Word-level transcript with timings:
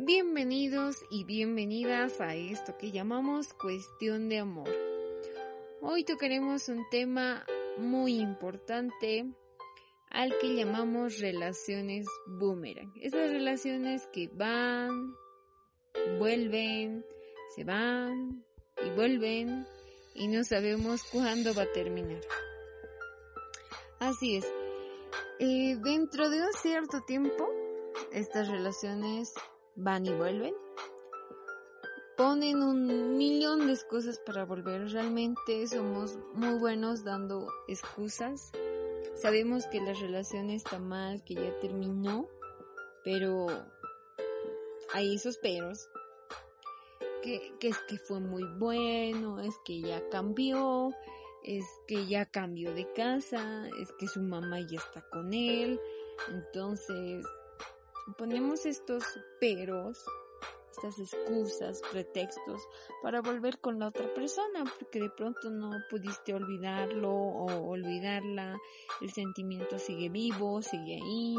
Bienvenidos 0.00 1.04
y 1.10 1.24
bienvenidas 1.24 2.20
a 2.20 2.36
esto 2.36 2.78
que 2.78 2.92
llamamos 2.92 3.52
cuestión 3.52 4.28
de 4.28 4.38
amor. 4.38 4.70
Hoy 5.80 6.04
tocaremos 6.04 6.68
un 6.68 6.88
tema 6.88 7.44
muy 7.78 8.20
importante 8.20 9.26
al 10.08 10.38
que 10.38 10.54
llamamos 10.54 11.18
relaciones 11.18 12.06
boomerang. 12.28 12.92
Esas 13.02 13.28
relaciones 13.32 14.06
que 14.12 14.30
van, 14.32 15.16
vuelven, 16.20 17.04
se 17.56 17.64
van 17.64 18.44
y 18.86 18.90
vuelven 18.90 19.66
y 20.14 20.28
no 20.28 20.44
sabemos 20.44 21.02
cuándo 21.10 21.52
va 21.54 21.64
a 21.64 21.72
terminar. 21.72 22.22
Así 23.98 24.36
es. 24.36 24.46
Eh, 25.40 25.76
dentro 25.82 26.30
de 26.30 26.40
un 26.40 26.52
cierto 26.52 27.00
tiempo, 27.00 27.50
estas 28.12 28.46
relaciones 28.46 29.34
van 29.78 30.06
y 30.06 30.12
vuelven. 30.12 30.54
Ponen 32.16 32.62
un 32.62 33.16
millón 33.16 33.68
de 33.68 33.74
excusas 33.74 34.18
para 34.18 34.44
volver. 34.44 34.90
Realmente 34.90 35.66
somos 35.68 36.18
muy 36.34 36.58
buenos 36.58 37.04
dando 37.04 37.48
excusas. 37.68 38.50
Sabemos 39.14 39.66
que 39.66 39.80
la 39.80 39.94
relación 39.94 40.50
está 40.50 40.78
mal, 40.80 41.22
que 41.24 41.34
ya 41.34 41.58
terminó, 41.60 42.28
pero 43.04 43.46
hay 44.92 45.14
esos 45.14 45.38
peros. 45.38 45.88
Que, 47.22 47.52
que 47.60 47.68
es 47.68 47.78
que 47.88 47.98
fue 47.98 48.20
muy 48.20 48.44
bueno, 48.58 49.40
es 49.40 49.54
que 49.64 49.80
ya 49.80 50.08
cambió, 50.08 50.92
es 51.44 51.64
que 51.86 52.06
ya 52.06 52.26
cambió 52.26 52.72
de 52.74 52.92
casa, 52.92 53.68
es 53.80 53.92
que 53.98 54.08
su 54.08 54.20
mamá 54.22 54.60
ya 54.60 54.78
está 54.78 55.02
con 55.10 55.32
él. 55.32 55.80
Entonces, 56.30 57.24
ponemos 58.16 58.66
estos 58.66 59.04
peros, 59.40 60.04
estas 60.70 60.98
excusas, 60.98 61.82
pretextos 61.90 62.62
para 63.02 63.20
volver 63.20 63.58
con 63.60 63.78
la 63.78 63.88
otra 63.88 64.12
persona, 64.14 64.64
porque 64.78 65.00
de 65.00 65.10
pronto 65.10 65.50
no 65.50 65.70
pudiste 65.90 66.34
olvidarlo 66.34 67.10
o 67.10 67.68
olvidarla, 67.68 68.58
el 69.00 69.10
sentimiento 69.10 69.78
sigue 69.78 70.08
vivo, 70.08 70.62
sigue 70.62 70.94
ahí. 70.94 71.36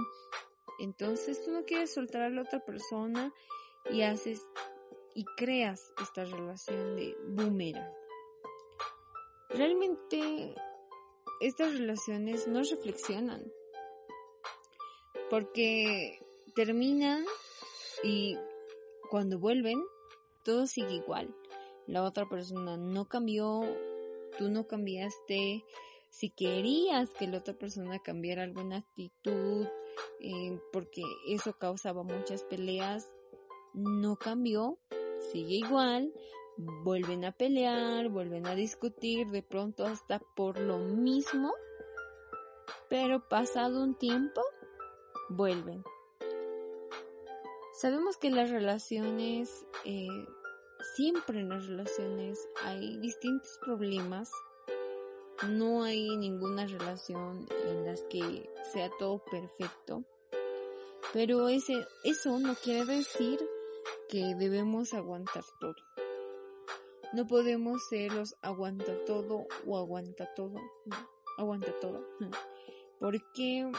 Entonces 0.79 1.43
tú 1.43 1.51
no 1.51 1.63
quieres 1.65 1.93
soltar 1.93 2.23
a 2.23 2.29
la 2.29 2.41
otra 2.41 2.63
persona 2.63 3.33
y 3.89 4.01
haces 4.01 4.47
y 5.15 5.25
creas 5.35 5.93
esta 6.01 6.23
relación 6.23 6.95
de 6.95 7.15
boomerang. 7.27 7.91
Realmente 9.49 10.55
estas 11.41 11.73
relaciones 11.73 12.47
no 12.47 12.61
reflexionan 12.61 13.51
porque 15.29 16.19
terminan 16.59 17.23
y 18.03 18.37
cuando 19.09 19.39
vuelven 19.39 19.81
todo 20.43 20.67
sigue 20.67 20.95
igual. 20.95 21.33
La 21.87 22.03
otra 22.03 22.27
persona 22.27 22.75
no 22.75 23.07
cambió, 23.07 23.61
tú 24.37 24.49
no 24.49 24.67
cambiaste. 24.67 25.63
Si 26.09 26.29
querías 26.29 27.11
que 27.11 27.27
la 27.27 27.37
otra 27.37 27.53
persona 27.53 27.99
cambiara 27.99 28.43
alguna 28.43 28.79
actitud, 28.79 29.67
eh, 30.19 30.59
porque 30.73 31.01
eso 31.29 31.53
causaba 31.53 32.03
muchas 32.03 32.43
peleas, 32.43 33.09
no 33.73 34.17
cambió, 34.17 34.77
sigue 35.31 35.55
igual, 35.65 36.11
vuelven 36.57 37.23
a 37.23 37.31
pelear, 37.31 38.09
vuelven 38.09 38.45
a 38.47 38.55
discutir, 38.55 39.27
de 39.27 39.43
pronto 39.43 39.85
hasta 39.85 40.19
por 40.35 40.59
lo 40.59 40.77
mismo, 40.77 41.53
pero 42.89 43.29
pasado 43.29 43.81
un 43.81 43.95
tiempo, 43.95 44.41
vuelven. 45.29 45.85
Sabemos 47.79 48.17
que 48.17 48.29
las 48.29 48.49
relaciones, 48.49 49.65
eh, 49.85 50.09
siempre 50.97 51.39
en 51.39 51.47
las 51.47 51.65
relaciones 51.65 52.45
hay 52.65 52.97
distintos 52.97 53.57
problemas. 53.63 54.29
No 55.47 55.83
hay 55.83 56.17
ninguna 56.17 56.67
relación 56.67 57.47
en 57.65 57.85
las 57.85 58.01
que 58.09 58.49
sea 58.73 58.89
todo 58.99 59.23
perfecto. 59.31 60.03
Pero 61.13 61.47
ese, 61.47 61.87
eso 62.03 62.37
no 62.39 62.53
quiere 62.55 62.83
decir 62.83 63.39
que 64.09 64.35
debemos 64.35 64.93
aguantar 64.93 65.45
todo. 65.61 65.75
No 67.13 67.27
podemos 67.27 67.87
ser 67.87 68.11
los 68.11 68.35
aguanta 68.41 69.05
todo 69.05 69.47
o 69.65 69.77
aguanta 69.77 70.27
todo. 70.35 70.59
aguanta 71.37 71.71
todo. 71.79 72.05
Porque 72.99 73.71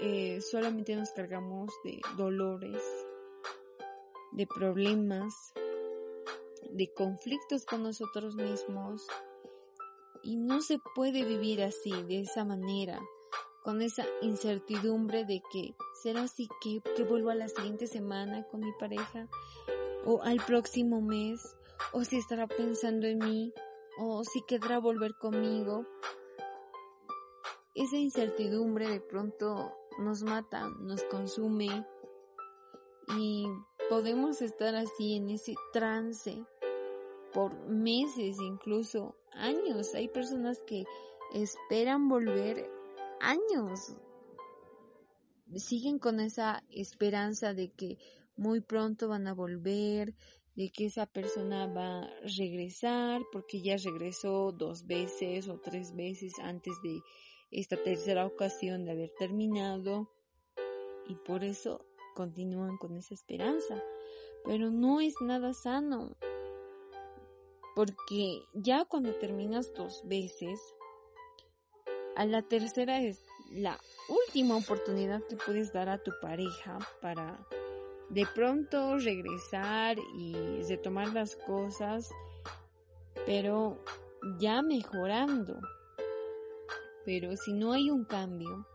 eh, 0.00 0.40
solamente 0.42 0.94
nos 0.94 1.10
cargamos 1.10 1.72
de 1.82 2.00
dolores, 2.16 3.05
de 4.36 4.46
problemas, 4.46 5.52
de 6.70 6.92
conflictos 6.92 7.64
con 7.64 7.82
nosotros 7.82 8.36
mismos. 8.36 9.06
Y 10.22 10.36
no 10.36 10.60
se 10.60 10.78
puede 10.94 11.24
vivir 11.24 11.62
así, 11.62 11.90
de 12.02 12.20
esa 12.20 12.44
manera, 12.44 13.00
con 13.64 13.80
esa 13.80 14.04
incertidumbre 14.22 15.24
de 15.24 15.42
que 15.50 15.74
será 16.02 16.24
así 16.24 16.48
que, 16.60 16.82
que 16.94 17.04
vuelvo 17.04 17.30
a 17.30 17.34
la 17.34 17.48
siguiente 17.48 17.86
semana 17.86 18.44
con 18.44 18.60
mi 18.60 18.72
pareja, 18.78 19.28
o 20.04 20.22
al 20.22 20.36
próximo 20.44 21.00
mes, 21.00 21.56
o 21.92 22.04
si 22.04 22.16
estará 22.16 22.46
pensando 22.46 23.06
en 23.06 23.18
mí, 23.18 23.52
o 23.98 24.22
si 24.24 24.42
querrá 24.42 24.78
volver 24.78 25.14
conmigo. 25.16 25.86
Esa 27.74 27.96
incertidumbre 27.96 28.88
de 28.88 29.00
pronto 29.00 29.72
nos 29.98 30.22
mata, 30.22 30.68
nos 30.80 31.02
consume 31.04 31.86
y 33.16 33.46
podemos 33.88 34.42
estar 34.42 34.74
así 34.74 35.14
en 35.16 35.30
ese 35.30 35.54
trance 35.72 36.44
por 37.32 37.54
meses, 37.68 38.38
incluso 38.40 39.16
años. 39.32 39.94
Hay 39.94 40.08
personas 40.08 40.60
que 40.66 40.84
esperan 41.34 42.08
volver 42.08 42.68
años. 43.20 43.96
Siguen 45.54 45.98
con 45.98 46.20
esa 46.20 46.64
esperanza 46.70 47.54
de 47.54 47.70
que 47.70 47.98
muy 48.36 48.60
pronto 48.60 49.08
van 49.08 49.28
a 49.28 49.34
volver, 49.34 50.14
de 50.56 50.70
que 50.70 50.86
esa 50.86 51.06
persona 51.06 51.66
va 51.66 52.04
a 52.04 52.10
regresar, 52.36 53.22
porque 53.30 53.60
ya 53.60 53.76
regresó 53.76 54.52
dos 54.52 54.86
veces 54.86 55.48
o 55.48 55.60
tres 55.60 55.94
veces 55.94 56.32
antes 56.40 56.74
de 56.82 57.00
esta 57.50 57.76
tercera 57.76 58.26
ocasión 58.26 58.84
de 58.84 58.92
haber 58.92 59.10
terminado. 59.18 60.10
Y 61.06 61.14
por 61.14 61.44
eso 61.44 61.86
continúan 62.16 62.78
con 62.78 62.96
esa 62.96 63.14
esperanza. 63.14 63.80
Pero 64.44 64.70
no 64.70 65.00
es 65.00 65.14
nada 65.20 65.52
sano. 65.52 66.16
Porque 67.76 68.42
ya 68.54 68.86
cuando 68.86 69.14
terminas 69.14 69.72
dos 69.74 70.02
veces, 70.06 70.58
a 72.16 72.24
la 72.24 72.42
tercera 72.42 73.02
es 73.02 73.22
la 73.52 73.78
última 74.08 74.56
oportunidad 74.56 75.22
que 75.28 75.36
puedes 75.36 75.72
dar 75.72 75.88
a 75.90 76.02
tu 76.02 76.10
pareja 76.22 76.78
para 77.02 77.38
de 78.08 78.24
pronto 78.34 78.98
regresar 78.98 79.98
y 80.16 80.62
retomar 80.68 81.12
las 81.12 81.36
cosas, 81.36 82.10
pero 83.26 83.78
ya 84.38 84.62
mejorando. 84.62 85.60
Pero 87.04 87.36
si 87.36 87.52
no 87.52 87.72
hay 87.72 87.90
un 87.90 88.04
cambio, 88.04 88.66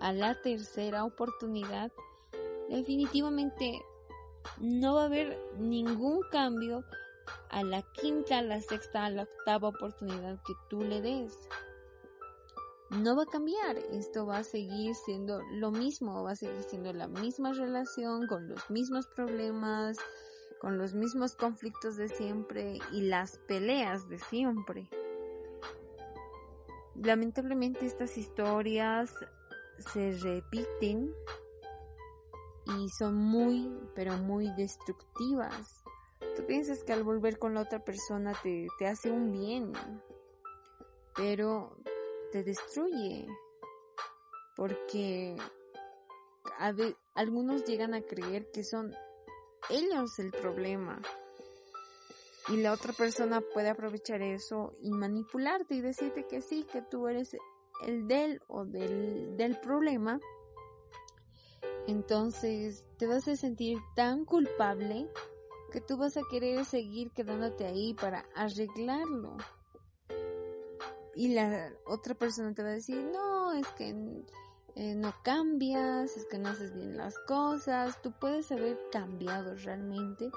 a 0.00 0.12
la 0.12 0.40
tercera 0.40 1.04
oportunidad 1.04 1.90
definitivamente 2.68 3.80
no 4.60 4.94
va 4.94 5.02
a 5.02 5.06
haber 5.06 5.38
ningún 5.58 6.20
cambio 6.30 6.84
a 7.50 7.62
la 7.62 7.82
quinta, 7.92 8.38
a 8.38 8.42
la 8.42 8.60
sexta, 8.60 9.04
a 9.04 9.10
la 9.10 9.22
octava 9.22 9.68
oportunidad 9.68 10.40
que 10.46 10.54
tú 10.68 10.82
le 10.82 11.00
des. 11.00 11.36
No 12.90 13.16
va 13.16 13.24
a 13.24 13.26
cambiar, 13.26 13.76
esto 13.90 14.26
va 14.26 14.38
a 14.38 14.44
seguir 14.44 14.94
siendo 14.94 15.42
lo 15.52 15.72
mismo, 15.72 16.22
va 16.22 16.32
a 16.32 16.36
seguir 16.36 16.62
siendo 16.62 16.92
la 16.92 17.08
misma 17.08 17.52
relación, 17.52 18.28
con 18.28 18.48
los 18.48 18.70
mismos 18.70 19.08
problemas, 19.08 19.98
con 20.60 20.78
los 20.78 20.94
mismos 20.94 21.34
conflictos 21.34 21.96
de 21.96 22.08
siempre 22.08 22.78
y 22.92 23.02
las 23.02 23.38
peleas 23.48 24.08
de 24.08 24.18
siempre. 24.18 24.88
Lamentablemente 26.94 27.86
estas 27.86 28.16
historias 28.16 29.12
se 29.78 30.16
repiten 30.18 31.12
y 32.66 32.88
son 32.88 33.14
muy, 33.14 33.72
pero 33.94 34.16
muy 34.16 34.50
destructivas. 34.56 35.84
Tú 36.34 36.44
piensas 36.46 36.82
que 36.84 36.92
al 36.92 37.04
volver 37.04 37.38
con 37.38 37.54
la 37.54 37.62
otra 37.62 37.84
persona 37.84 38.34
te, 38.42 38.66
te 38.78 38.86
hace 38.86 39.10
un 39.10 39.32
bien, 39.32 39.72
pero 41.14 41.76
te 42.32 42.42
destruye. 42.42 43.26
Porque 44.56 45.36
algunos 47.14 47.64
llegan 47.64 47.94
a 47.94 48.02
creer 48.02 48.50
que 48.50 48.64
son 48.64 48.94
ellos 49.70 50.18
el 50.18 50.30
problema. 50.30 51.00
Y 52.48 52.58
la 52.58 52.72
otra 52.72 52.92
persona 52.92 53.40
puede 53.40 53.70
aprovechar 53.70 54.22
eso 54.22 54.72
y 54.80 54.90
manipularte 54.90 55.74
y 55.74 55.80
decirte 55.80 56.26
que 56.26 56.40
sí, 56.40 56.64
que 56.64 56.80
tú 56.80 57.08
eres 57.08 57.36
el 57.84 58.06
del 58.06 58.40
o 58.46 58.64
del, 58.64 59.36
del 59.36 59.58
problema 59.60 60.20
Entonces 61.86 62.84
te 62.98 63.06
vas 63.06 63.28
a 63.28 63.36
sentir 63.36 63.78
tan 63.94 64.24
culpable 64.24 65.08
que 65.70 65.80
tú 65.80 65.96
vas 65.96 66.16
a 66.16 66.22
querer 66.30 66.64
seguir 66.64 67.12
quedándote 67.12 67.66
ahí 67.66 67.94
para 67.94 68.26
arreglarlo. 68.34 69.36
Y 71.14 71.34
la 71.34 71.72
otra 71.86 72.14
persona 72.14 72.52
te 72.54 72.62
va 72.62 72.70
a 72.70 72.72
decir, 72.72 73.02
no, 73.02 73.52
es 73.52 73.66
que 73.68 73.94
eh, 74.74 74.94
no 74.94 75.14
cambias, 75.22 76.16
es 76.16 76.26
que 76.26 76.38
no 76.38 76.50
haces 76.50 76.74
bien 76.74 76.96
las 76.96 77.18
cosas, 77.20 78.00
tú 78.02 78.12
puedes 78.12 78.52
haber 78.52 78.78
cambiado 78.90 79.54
realmente, 79.54 80.30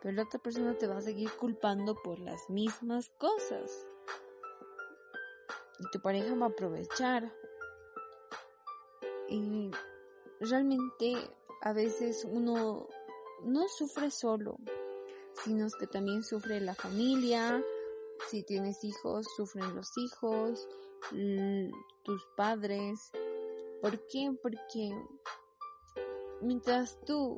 pero 0.00 0.14
la 0.14 0.22
otra 0.22 0.40
persona 0.40 0.76
te 0.78 0.86
va 0.86 0.96
a 0.96 1.02
seguir 1.02 1.30
culpando 1.32 1.94
por 2.02 2.18
las 2.18 2.48
mismas 2.48 3.10
cosas. 3.18 3.86
Y 5.78 5.90
tu 5.90 6.00
pareja 6.00 6.34
va 6.36 6.46
a 6.46 6.48
aprovechar. 6.50 7.30
Y 9.28 9.70
realmente 10.42 11.14
a 11.60 11.72
veces 11.72 12.26
uno 12.28 12.88
no 13.44 13.68
sufre 13.68 14.10
solo, 14.10 14.56
sino 15.44 15.68
que 15.78 15.86
también 15.86 16.22
sufre 16.22 16.60
la 16.60 16.74
familia, 16.74 17.62
si 18.28 18.42
tienes 18.42 18.84
hijos, 18.84 19.26
sufren 19.36 19.74
los 19.74 19.96
hijos, 19.98 20.68
tus 22.02 22.26
padres. 22.36 23.10
¿Por 23.80 24.06
qué? 24.06 24.32
Porque 24.42 24.94
mientras 26.40 26.98
tú 27.04 27.36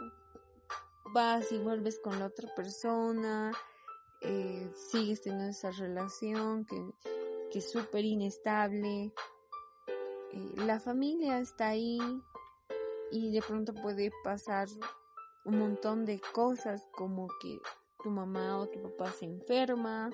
vas 1.12 1.50
y 1.52 1.58
vuelves 1.58 1.98
con 2.00 2.18
la 2.18 2.26
otra 2.26 2.54
persona, 2.54 3.52
eh, 4.20 4.70
sigues 4.74 5.22
teniendo 5.22 5.50
esa 5.50 5.70
relación 5.70 6.64
que, 6.64 6.92
que 7.50 7.58
es 7.58 7.70
súper 7.70 8.04
inestable, 8.04 9.12
eh, 10.32 10.52
la 10.56 10.80
familia 10.80 11.38
está 11.38 11.68
ahí 11.68 11.98
y 13.14 13.30
de 13.30 13.40
pronto 13.42 13.72
puede 13.72 14.10
pasar 14.24 14.66
un 15.44 15.60
montón 15.60 16.04
de 16.04 16.20
cosas 16.32 16.84
como 16.90 17.28
que 17.40 17.60
tu 18.02 18.10
mamá 18.10 18.58
o 18.58 18.66
tu 18.66 18.82
papá 18.82 19.12
se 19.12 19.26
enferma 19.26 20.10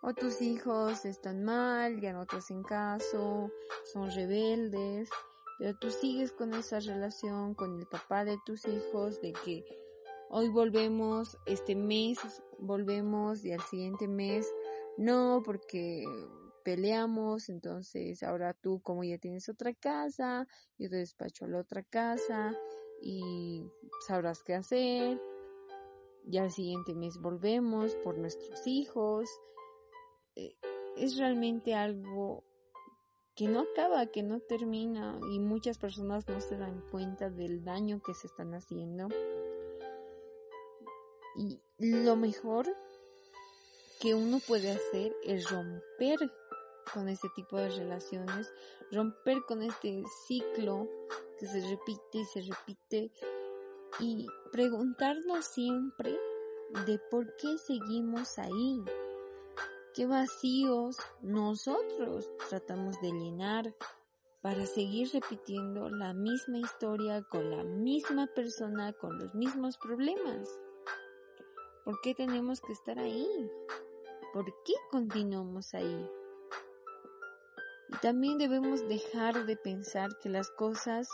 o 0.00 0.14
tus 0.14 0.40
hijos 0.40 1.04
están 1.04 1.42
mal, 1.42 2.00
ya 2.00 2.12
no 2.12 2.24
te 2.24 2.36
hacen 2.36 2.62
caso, 2.62 3.50
son 3.92 4.12
rebeldes, 4.12 5.10
pero 5.58 5.76
tú 5.76 5.90
sigues 5.90 6.30
con 6.30 6.54
esa 6.54 6.78
relación 6.78 7.52
con 7.54 7.80
el 7.80 7.86
papá 7.88 8.24
de 8.24 8.38
tus 8.46 8.64
hijos 8.68 9.20
de 9.20 9.32
que 9.32 9.64
hoy 10.30 10.48
volvemos, 10.50 11.36
este 11.46 11.74
mes 11.74 12.20
volvemos 12.58 13.44
y 13.44 13.52
al 13.52 13.62
siguiente 13.62 14.06
mes 14.06 14.54
no, 14.96 15.42
porque 15.44 16.04
peleamos, 16.64 17.48
entonces 17.48 18.22
ahora 18.22 18.54
tú 18.54 18.80
como 18.82 19.04
ya 19.04 19.18
tienes 19.18 19.48
otra 19.48 19.72
casa, 19.74 20.48
yo 20.78 20.90
te 20.90 20.96
despacho 20.96 21.44
a 21.44 21.48
la 21.48 21.58
otra 21.58 21.82
casa 21.84 22.56
y 23.00 23.62
sabrás 24.06 24.42
qué 24.42 24.54
hacer. 24.54 25.20
Y 26.26 26.38
al 26.38 26.50
siguiente 26.50 26.94
mes 26.94 27.20
volvemos 27.20 27.94
por 27.96 28.16
nuestros 28.16 28.66
hijos. 28.66 29.28
Eh, 30.34 30.56
es 30.96 31.18
realmente 31.18 31.74
algo 31.74 32.42
que 33.34 33.46
no 33.46 33.60
acaba, 33.60 34.06
que 34.06 34.22
no 34.22 34.40
termina 34.40 35.20
y 35.30 35.38
muchas 35.38 35.76
personas 35.76 36.26
no 36.28 36.40
se 36.40 36.56
dan 36.56 36.80
cuenta 36.90 37.30
del 37.30 37.62
daño 37.62 38.00
que 38.00 38.14
se 38.14 38.26
están 38.26 38.54
haciendo. 38.54 39.08
Y 41.36 41.60
lo 41.78 42.16
mejor 42.16 42.66
que 44.00 44.14
uno 44.14 44.38
puede 44.46 44.70
hacer 44.70 45.16
es 45.24 45.50
romper 45.50 46.18
con 46.92 47.08
este 47.08 47.28
tipo 47.30 47.56
de 47.56 47.70
relaciones, 47.70 48.52
romper 48.90 49.42
con 49.46 49.62
este 49.62 50.04
ciclo 50.26 50.88
que 51.38 51.46
se 51.46 51.60
repite 51.60 52.18
y 52.18 52.24
se 52.24 52.42
repite 52.42 53.12
y 54.00 54.26
preguntarnos 54.52 55.44
siempre 55.44 56.18
de 56.86 56.98
por 57.10 57.36
qué 57.36 57.58
seguimos 57.58 58.38
ahí, 58.38 58.82
qué 59.94 60.06
vacíos 60.06 60.96
nosotros 61.22 62.30
tratamos 62.48 63.00
de 63.00 63.12
llenar 63.12 63.74
para 64.42 64.66
seguir 64.66 65.08
repitiendo 65.12 65.88
la 65.88 66.12
misma 66.12 66.58
historia 66.58 67.22
con 67.22 67.50
la 67.50 67.64
misma 67.64 68.26
persona, 68.26 68.92
con 68.92 69.18
los 69.18 69.34
mismos 69.34 69.78
problemas. 69.78 70.48
¿Por 71.84 72.00
qué 72.02 72.14
tenemos 72.14 72.60
que 72.60 72.72
estar 72.72 72.98
ahí? 72.98 73.26
¿Por 74.34 74.44
qué 74.64 74.74
continuamos 74.90 75.72
ahí? 75.74 76.10
También 78.02 78.38
debemos 78.38 78.86
dejar 78.88 79.46
de 79.46 79.56
pensar 79.56 80.10
que 80.22 80.28
las 80.28 80.50
cosas 80.50 81.08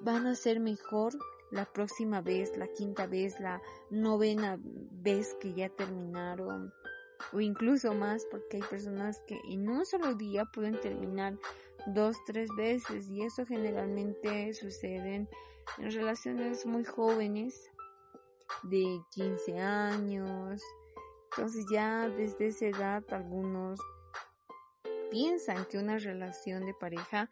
van 0.00 0.26
a 0.26 0.34
ser 0.34 0.60
mejor 0.60 1.12
la 1.50 1.64
próxima 1.66 2.20
vez, 2.20 2.56
la 2.56 2.66
quinta 2.68 3.06
vez, 3.06 3.38
la 3.38 3.60
novena 3.90 4.58
vez 4.62 5.36
que 5.40 5.52
ya 5.52 5.68
terminaron 5.68 6.72
o 7.32 7.40
incluso 7.40 7.94
más 7.94 8.26
porque 8.30 8.56
hay 8.56 8.62
personas 8.62 9.20
que 9.26 9.38
en 9.48 9.68
un 9.68 9.84
solo 9.86 10.14
día 10.14 10.44
pueden 10.46 10.80
terminar 10.80 11.38
dos, 11.86 12.16
tres 12.26 12.50
veces 12.56 13.08
y 13.08 13.22
eso 13.22 13.46
generalmente 13.46 14.52
sucede 14.54 15.26
en 15.78 15.92
relaciones 15.92 16.66
muy 16.66 16.84
jóvenes 16.84 17.70
de 18.64 19.00
15 19.12 19.60
años. 19.60 20.62
Entonces 21.30 21.64
ya 21.70 22.08
desde 22.08 22.48
esa 22.48 22.66
edad 22.66 23.04
algunos 23.10 23.80
piensan 25.12 25.66
que 25.66 25.76
una 25.76 25.98
relación 25.98 26.64
de 26.64 26.72
pareja 26.72 27.28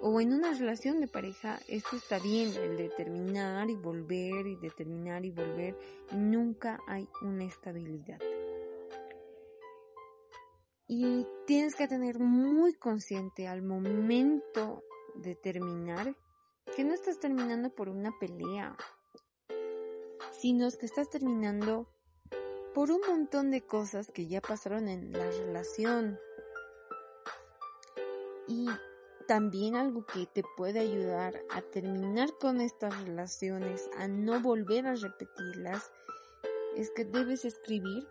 o 0.00 0.20
en 0.20 0.32
una 0.32 0.52
relación 0.52 1.00
de 1.00 1.08
pareja 1.08 1.58
esto 1.66 1.96
está 1.96 2.20
bien, 2.20 2.54
el 2.54 2.76
determinar 2.76 3.68
y 3.68 3.74
volver 3.74 4.46
y 4.46 4.54
determinar 4.54 5.24
y 5.24 5.32
volver, 5.32 5.76
nunca 6.12 6.78
hay 6.86 7.08
una 7.20 7.44
estabilidad. 7.44 8.20
Y 10.86 11.26
tienes 11.44 11.74
que 11.74 11.88
tener 11.88 12.20
muy 12.20 12.74
consciente 12.74 13.48
al 13.48 13.62
momento 13.62 14.84
de 15.16 15.34
terminar 15.34 16.16
que 16.76 16.84
no 16.84 16.94
estás 16.94 17.18
terminando 17.18 17.70
por 17.70 17.88
una 17.88 18.16
pelea, 18.20 18.76
sino 20.30 20.70
que 20.70 20.86
estás 20.86 21.10
terminando 21.10 21.88
por 22.74 22.92
un 22.92 23.00
montón 23.08 23.50
de 23.50 23.62
cosas 23.62 24.08
que 24.12 24.28
ya 24.28 24.40
pasaron 24.40 24.86
en 24.88 25.10
la 25.12 25.28
relación, 25.32 26.20
y 28.48 28.66
también 29.28 29.76
algo 29.76 30.06
que 30.06 30.26
te 30.26 30.42
puede 30.56 30.80
ayudar 30.80 31.40
a 31.50 31.60
terminar 31.60 32.30
con 32.40 32.60
estas 32.60 32.98
relaciones, 33.04 33.88
a 33.98 34.08
no 34.08 34.40
volver 34.40 34.86
a 34.86 34.94
repetirlas, 34.94 35.92
es 36.74 36.90
que 36.90 37.04
debes 37.04 37.44
escribir 37.44 38.08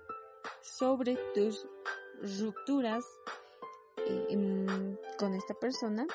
sobre 0.62 1.15
tus 1.34 1.65
rupturas 2.39 3.03
eh, 3.98 4.98
con 5.17 5.34
esta 5.34 5.56
persona, 5.56 6.06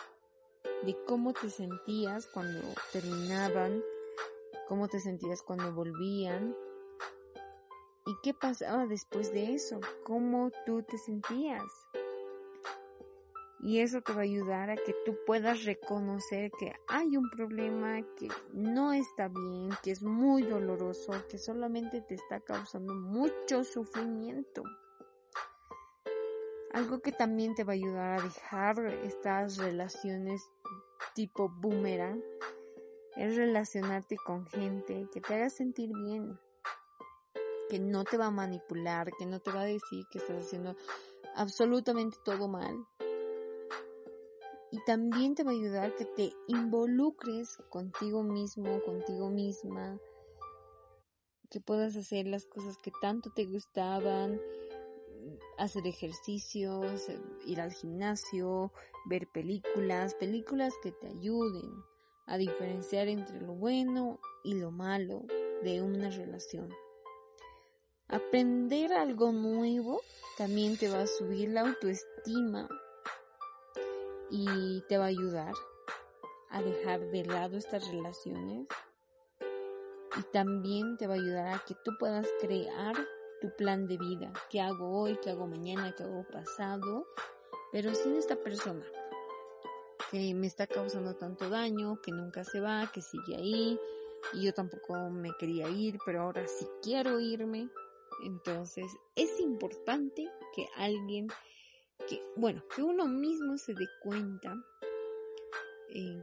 de 0.84 0.96
cómo 1.04 1.32
te 1.32 1.50
sentías 1.50 2.26
cuando 2.28 2.60
terminaban, 2.92 3.82
cómo 4.68 4.88
te 4.88 5.00
sentías 5.00 5.42
cuando 5.42 5.72
volvían 5.72 6.56
y 8.06 8.14
qué 8.22 8.34
pasaba 8.34 8.86
después 8.86 9.32
de 9.32 9.54
eso, 9.54 9.80
cómo 10.04 10.50
tú 10.66 10.82
te 10.82 10.98
sentías. 10.98 11.81
Y 13.62 13.78
eso 13.78 14.00
te 14.00 14.12
va 14.12 14.20
a 14.20 14.24
ayudar 14.24 14.70
a 14.70 14.76
que 14.76 14.92
tú 15.04 15.16
puedas 15.24 15.64
reconocer 15.64 16.50
que 16.58 16.74
hay 16.88 17.16
un 17.16 17.30
problema 17.30 18.02
que 18.16 18.28
no 18.52 18.92
está 18.92 19.28
bien, 19.28 19.70
que 19.84 19.92
es 19.92 20.02
muy 20.02 20.42
doloroso, 20.42 21.12
que 21.28 21.38
solamente 21.38 22.00
te 22.00 22.16
está 22.16 22.40
causando 22.40 22.92
mucho 22.92 23.62
sufrimiento. 23.62 24.64
Algo 26.72 27.00
que 27.00 27.12
también 27.12 27.54
te 27.54 27.62
va 27.62 27.72
a 27.72 27.76
ayudar 27.76 28.18
a 28.18 28.22
dejar 28.24 28.84
estas 29.04 29.58
relaciones 29.58 30.42
tipo 31.14 31.48
boomerang 31.48 32.20
es 33.16 33.36
relacionarte 33.36 34.16
con 34.16 34.46
gente 34.46 35.06
que 35.12 35.20
te 35.20 35.34
haga 35.34 35.50
sentir 35.50 35.92
bien, 35.94 36.36
que 37.68 37.78
no 37.78 38.02
te 38.02 38.16
va 38.16 38.26
a 38.26 38.30
manipular, 38.30 39.12
que 39.18 39.26
no 39.26 39.38
te 39.38 39.52
va 39.52 39.60
a 39.60 39.66
decir 39.66 40.04
que 40.10 40.18
estás 40.18 40.46
haciendo 40.46 40.74
absolutamente 41.36 42.16
todo 42.24 42.48
mal, 42.48 42.86
y 44.72 44.82
también 44.86 45.34
te 45.34 45.44
va 45.44 45.50
a 45.50 45.54
ayudar 45.54 45.94
que 45.96 46.06
te 46.06 46.32
involucres 46.48 47.58
contigo 47.68 48.22
mismo, 48.22 48.82
contigo 48.82 49.28
misma, 49.28 50.00
que 51.50 51.60
puedas 51.60 51.94
hacer 51.94 52.26
las 52.26 52.46
cosas 52.46 52.78
que 52.78 52.90
tanto 53.02 53.30
te 53.36 53.44
gustaban, 53.44 54.40
hacer 55.58 55.86
ejercicios, 55.86 57.06
ir 57.44 57.60
al 57.60 57.70
gimnasio, 57.70 58.72
ver 59.04 59.28
películas, 59.28 60.14
películas 60.14 60.72
que 60.82 60.90
te 60.90 61.08
ayuden 61.08 61.70
a 62.26 62.38
diferenciar 62.38 63.08
entre 63.08 63.42
lo 63.42 63.52
bueno 63.52 64.20
y 64.42 64.54
lo 64.54 64.70
malo 64.70 65.26
de 65.62 65.82
una 65.82 66.08
relación. 66.08 66.72
Aprender 68.08 68.94
algo 68.94 69.32
nuevo 69.32 70.00
también 70.38 70.78
te 70.78 70.88
va 70.88 71.02
a 71.02 71.06
subir 71.06 71.50
la 71.50 71.60
autoestima 71.60 72.68
y 74.34 74.80
te 74.88 74.96
va 74.96 75.04
a 75.04 75.08
ayudar 75.08 75.52
a 76.48 76.62
dejar 76.62 77.00
de 77.10 77.22
lado 77.26 77.58
estas 77.58 77.86
relaciones 77.88 78.66
y 80.18 80.22
también 80.32 80.96
te 80.96 81.06
va 81.06 81.14
a 81.14 81.16
ayudar 81.18 81.54
a 81.54 81.64
que 81.66 81.74
tú 81.84 81.92
puedas 81.98 82.26
crear 82.40 82.96
tu 83.42 83.54
plan 83.56 83.86
de 83.86 83.98
vida. 83.98 84.32
¿Qué 84.48 84.60
hago 84.60 85.00
hoy? 85.00 85.18
¿Qué 85.22 85.30
hago 85.30 85.46
mañana? 85.46 85.94
¿Qué 85.94 86.02
hago 86.02 86.24
pasado? 86.32 87.06
Pero 87.72 87.94
sin 87.94 88.16
esta 88.16 88.36
persona 88.36 88.84
que 90.10 90.32
me 90.34 90.46
está 90.46 90.66
causando 90.66 91.14
tanto 91.16 91.50
daño, 91.50 92.00
que 92.00 92.12
nunca 92.12 92.42
se 92.44 92.60
va, 92.60 92.90
que 92.90 93.02
sigue 93.02 93.36
ahí. 93.36 93.78
Y 94.32 94.44
yo 94.44 94.54
tampoco 94.54 95.10
me 95.10 95.30
quería 95.38 95.68
ir, 95.68 95.98
pero 96.06 96.22
ahora 96.22 96.46
sí 96.48 96.66
quiero 96.82 97.20
irme. 97.20 97.68
Entonces 98.24 98.86
es 99.14 99.40
importante 99.40 100.30
que 100.54 100.68
alguien, 100.76 101.28
que, 102.08 102.22
bueno, 102.36 102.62
que 102.74 102.82
uno 102.82 103.06
mismo 103.06 103.56
se 103.58 103.74
dé 103.74 103.86
cuenta 104.02 104.54
eh, 105.90 106.20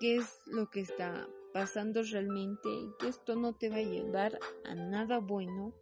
qué 0.00 0.16
es 0.16 0.40
lo 0.46 0.70
que 0.70 0.80
está 0.80 1.28
pasando 1.52 2.02
realmente 2.02 2.68
y 2.68 2.92
que 2.98 3.08
esto 3.08 3.34
no 3.34 3.54
te 3.54 3.70
va 3.70 3.76
a 3.76 3.82
llevar 3.82 4.38
a 4.64 4.74
nada 4.74 5.18
bueno 5.18 5.74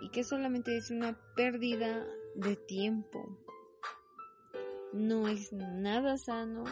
y 0.00 0.08
que 0.08 0.24
solamente 0.24 0.76
es 0.76 0.90
una 0.90 1.18
pérdida 1.36 2.06
de 2.34 2.56
tiempo. 2.56 3.38
No 4.92 5.28
es 5.28 5.52
nada 5.52 6.18
sano 6.18 6.64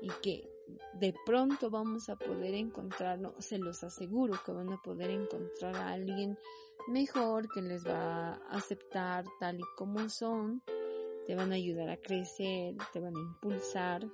y 0.00 0.08
que 0.22 0.53
de 1.00 1.14
pronto 1.26 1.70
vamos 1.70 2.08
a 2.08 2.16
poder 2.16 2.54
encontrarlo, 2.54 3.34
se 3.38 3.58
los 3.58 3.82
aseguro 3.82 4.34
que 4.44 4.52
van 4.52 4.72
a 4.72 4.80
poder 4.80 5.10
encontrar 5.10 5.74
a 5.76 5.92
alguien 5.92 6.38
mejor 6.88 7.48
que 7.52 7.62
les 7.62 7.86
va 7.86 8.34
a 8.34 8.34
aceptar 8.50 9.24
tal 9.40 9.58
y 9.58 9.64
como 9.76 10.08
son, 10.08 10.62
te 11.26 11.34
van 11.34 11.52
a 11.52 11.56
ayudar 11.56 11.88
a 11.90 11.96
crecer, 11.96 12.76
te 12.92 13.00
van 13.00 13.16
a 13.16 13.20
impulsar. 13.20 14.08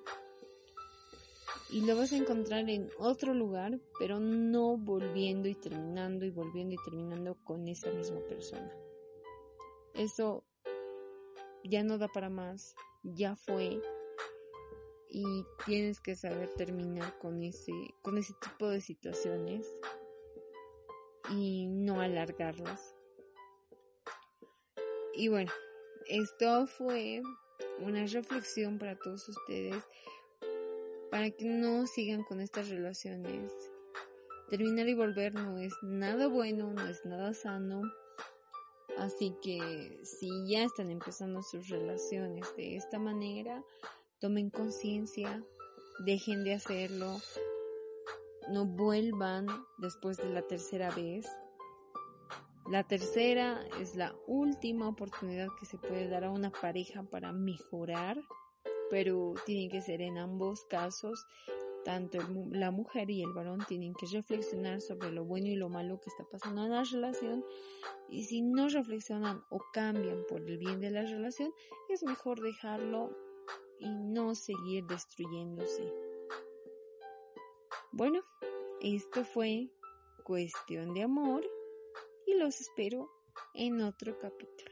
Y 1.71 1.83
lo 1.83 1.97
vas 1.97 2.13
a 2.13 2.17
encontrar 2.17 2.69
en 2.69 2.91
otro 2.99 3.33
lugar, 3.33 3.79
pero 3.99 4.19
no 4.19 4.77
volviendo 4.77 5.49
y 5.49 5.55
terminando 5.55 6.25
y 6.25 6.31
volviendo 6.31 6.75
y 6.75 6.79
terminando 6.85 7.37
con 7.45 7.69
esa 7.69 7.91
misma 7.93 8.21
persona. 8.29 8.73
Eso 9.95 10.45
ya 11.63 11.85
no 11.85 11.99
da 11.99 12.09
para 12.09 12.31
más, 12.31 12.75
ya 13.03 13.37
fue 13.37 13.81
y 15.11 15.45
tienes 15.67 16.00
que 16.00 16.14
saber 16.14 16.49
terminar 16.55 17.19
con 17.19 17.43
ese 17.43 17.73
con 18.02 18.17
ese 18.17 18.33
tipo 18.40 18.69
de 18.69 18.81
situaciones 18.81 19.75
y 21.31 21.67
no 21.67 22.00
alargarlas. 22.00 22.95
Y 25.14 25.29
bueno, 25.29 25.50
esto 26.07 26.67
fue 26.67 27.23
una 27.81 28.07
reflexión 28.07 28.79
para 28.79 28.97
todos 28.97 29.29
ustedes 29.29 29.85
para 31.11 31.31
que 31.31 31.45
no 31.45 31.87
sigan 31.87 32.23
con 32.25 32.40
estas 32.40 32.69
relaciones. 32.69 33.52
Terminar 34.49 34.88
y 34.88 34.95
volver 34.95 35.35
no 35.35 35.59
es 35.59 35.75
nada 35.83 36.29
bueno, 36.29 36.73
no 36.73 36.87
es 36.88 37.05
nada 37.05 37.35
sano. 37.35 37.83
Así 38.99 39.37
que 39.43 40.00
si 40.02 40.29
ya 40.49 40.64
están 40.64 40.90
empezando 40.90 41.43
sus 41.43 41.69
relaciones 41.69 42.55
de 42.57 42.76
esta 42.76 42.99
manera, 42.99 43.62
tomen 44.21 44.50
conciencia, 44.50 45.45
dejen 46.05 46.45
de 46.45 46.55
hacerlo, 46.55 47.17
no 48.50 48.67
vuelvan 48.67 49.47
después 49.79 50.17
de 50.19 50.31
la 50.31 50.43
tercera 50.43 50.91
vez. 50.91 51.27
La 52.71 52.85
tercera 52.85 53.67
es 53.81 53.97
la 53.97 54.15
última 54.27 54.89
oportunidad 54.89 55.49
que 55.59 55.67
se 55.67 55.79
puede 55.79 56.09
dar 56.09 56.25
a 56.25 56.31
una 56.31 56.50
pareja 56.50 57.03
para 57.03 57.33
mejorar 57.33 58.21
pero 58.91 59.35
tiene 59.47 59.71
que 59.71 59.81
ser 59.81 60.03
en 60.03 60.19
ambos 60.19 60.65
casos, 60.65 61.27
tanto 61.85 62.19
la 62.50 62.71
mujer 62.71 63.09
y 63.09 63.23
el 63.23 63.33
varón 63.33 63.61
tienen 63.67 63.95
que 63.95 64.07
reflexionar 64.07 64.83
sobre 64.83 65.12
lo 65.12 65.25
bueno 65.25 65.47
y 65.47 65.55
lo 65.55 65.71
malo 65.71 65.99
que 66.00 66.11
está 66.11 66.25
pasando 66.25 66.65
en 66.65 66.73
la 66.73 66.83
relación 66.83 67.45
y 68.11 68.25
si 68.25 68.43
no 68.43 68.69
reflexionan 68.69 69.43
o 69.49 69.61
cambian 69.73 70.25
por 70.29 70.43
el 70.43 70.59
bien 70.59 70.81
de 70.81 70.91
la 70.91 71.03
relación, 71.03 71.55
es 71.89 72.03
mejor 72.03 72.41
dejarlo 72.43 73.17
y 73.81 73.89
no 73.89 74.35
seguir 74.35 74.85
destruyéndose. 74.87 75.93
Bueno, 77.93 78.23
esto 78.81 79.25
fue 79.25 79.71
cuestión 80.25 80.95
de 80.95 81.03
amor 81.03 81.45
y 82.27 82.35
los 82.35 82.61
espero 82.61 83.11
en 83.55 83.81
otro 83.83 84.17
capítulo. 84.19 84.70